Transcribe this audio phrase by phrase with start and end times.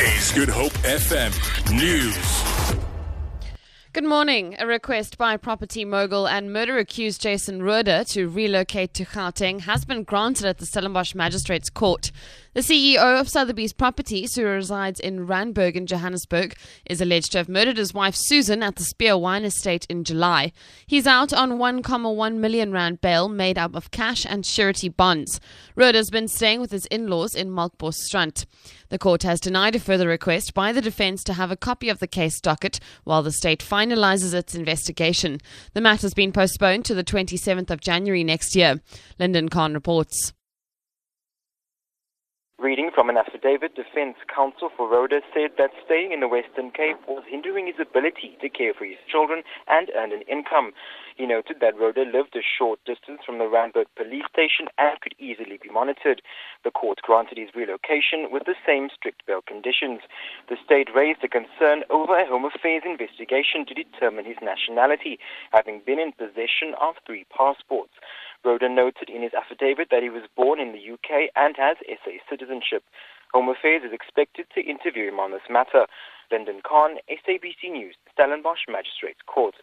[0.00, 1.32] Is Good Hope FM
[1.74, 2.47] News.
[3.98, 4.54] Good morning.
[4.60, 9.84] A request by property mogul and murder accused Jason Rohde to relocate to Gauteng has
[9.84, 12.12] been granted at the Stellenbosch Magistrates Court.
[12.54, 16.56] The CEO of Sotheby's Properties, who resides in Randburg in Johannesburg,
[16.86, 20.52] is alleged to have murdered his wife Susan at the Spier Wine Estate in July.
[20.86, 25.40] He's out on 1,1 million rand bail made up of cash and surety bonds.
[25.76, 28.46] Rohde's been staying with his in-laws in Melkbosstrand.
[28.90, 31.98] The court has denied a further request by the defense to have a copy of
[31.98, 35.40] the case docket while the state finalizes its investigation.
[35.74, 38.80] The matter has been postponed to the 27th of January next year.
[39.18, 40.32] Lyndon Khan reports.
[42.60, 46.98] Reading from an affidavit, Defense Counsel for Rohde said that staying in the Western Cape
[47.06, 50.72] was hindering his ability to care for his children and earn an income.
[51.14, 55.14] He noted that Rohde lived a short distance from the Randburg police station and could
[55.20, 56.20] easily be monitored.
[56.64, 60.00] The court granted his relocation with the same strict bail conditions.
[60.48, 65.20] The state raised a concern over a Home Affairs investigation to determine his nationality,
[65.52, 67.94] having been in possession of three passports.
[68.44, 72.18] Rohde noted in his affidavit that he was born in the UK and has SA
[72.30, 72.84] citizenship.
[73.34, 75.86] Home Affairs is expected to interview him on this matter.
[76.30, 79.54] Lyndon Khan, SABC News, Stellenbosch Magistrates Court.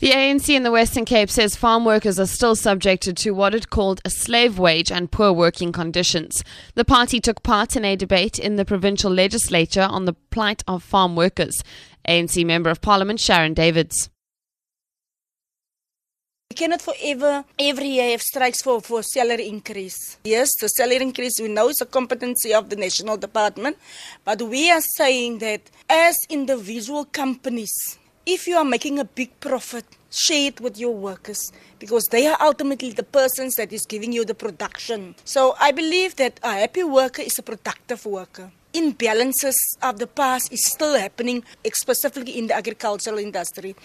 [0.00, 3.70] The ANC in the Western Cape says farm workers are still subjected to what it
[3.70, 6.42] called a slave wage and poor working conditions.
[6.74, 10.82] The party took part in a debate in the provincial legislature on the plight of
[10.82, 11.62] farm workers.
[12.08, 14.10] ANC Member of Parliament Sharon Davids.
[16.54, 20.18] We cannot forever, every year have strikes for, for salary increase.
[20.22, 23.76] Yes, the salary increase we know is a competency of the national department,
[24.24, 29.84] but we are saying that as individual companies, if you are making a big profit,
[30.10, 34.24] share it with your workers because they are ultimately the persons that is giving you
[34.24, 35.16] the production.
[35.24, 40.52] So I believe that a happy worker is a productive worker imbalances of the past
[40.52, 43.76] is still happening, specifically in the agricultural industry.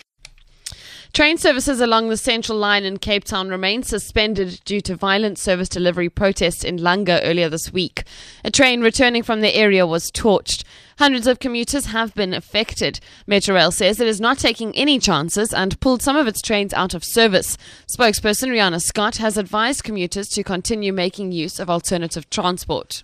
[1.11, 5.67] Train services along the Central Line in Cape Town remain suspended due to violent service
[5.67, 8.03] delivery protests in Langa earlier this week.
[8.45, 10.63] A train returning from the area was torched.
[10.99, 12.99] Hundreds of commuters have been affected.
[13.27, 16.93] Metrorail says it is not taking any chances and pulled some of its trains out
[16.93, 17.57] of service.
[17.87, 23.03] Spokesperson Riana Scott has advised commuters to continue making use of alternative transport.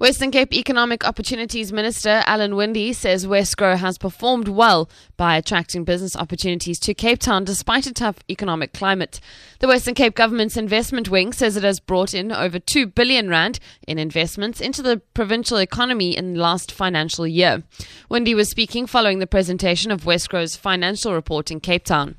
[0.00, 4.88] Western Cape Economic Opportunities Minister Alan Winde says Wesgro has performed well
[5.18, 9.20] by attracting business opportunities to Cape Town despite a tough economic climate.
[9.58, 13.60] The Western Cape government's investment wing says it has brought in over 2 billion rand
[13.86, 17.62] in investments into the provincial economy in the last financial year.
[18.08, 22.16] Windy was speaking following the presentation of Wesgro's financial report in Cape Town.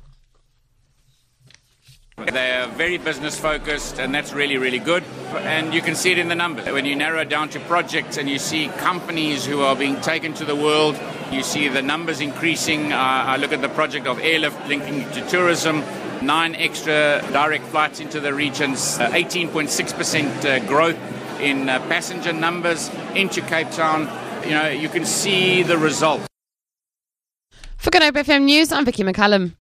[2.30, 5.02] They're very business focused, and that's really, really good.
[5.34, 6.66] And you can see it in the numbers.
[6.66, 10.44] When you narrow down to projects and you see companies who are being taken to
[10.44, 10.98] the world,
[11.32, 12.92] you see the numbers increasing.
[12.92, 15.82] Uh, I look at the project of airlift linking to tourism,
[16.22, 20.98] nine extra direct flights into the regions, uh, 18.6% uh, growth
[21.40, 24.02] in uh, passenger numbers into Cape Town.
[24.44, 26.26] You know, you can see the results.
[27.76, 29.56] For Good Hope FM News, I'm Vicky McCallum.